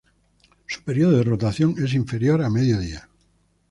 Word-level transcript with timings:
Su 0.65 0.81
período 0.81 1.11
de 1.19 1.23
rotación 1.23 1.75
es 1.77 1.93
inferior 1.93 2.41
a 2.43 2.49
medio 2.49 2.79
día. 2.79 3.07